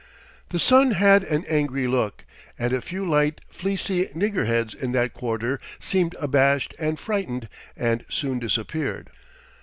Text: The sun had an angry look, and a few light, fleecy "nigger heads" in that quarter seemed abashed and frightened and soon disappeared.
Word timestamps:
The 0.49 0.57
sun 0.57 0.93
had 0.93 1.23
an 1.25 1.45
angry 1.47 1.85
look, 1.85 2.25
and 2.57 2.73
a 2.73 2.81
few 2.81 3.07
light, 3.07 3.39
fleecy 3.49 4.07
"nigger 4.15 4.47
heads" 4.47 4.73
in 4.73 4.93
that 4.93 5.13
quarter 5.13 5.59
seemed 5.79 6.15
abashed 6.15 6.73
and 6.79 6.97
frightened 6.97 7.47
and 7.77 8.03
soon 8.09 8.39
disappeared. 8.39 9.11